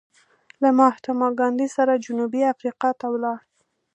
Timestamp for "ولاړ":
3.13-3.39